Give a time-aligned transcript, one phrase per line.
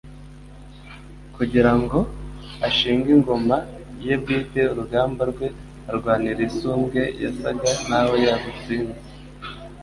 [1.35, 1.99] kugira ngo
[2.67, 3.57] ashinge ingoma
[4.05, 4.61] ye bwite.
[4.71, 5.47] Urugamba rwe
[5.89, 8.99] arwanira isumbwe, yasaga naho yarutsinze.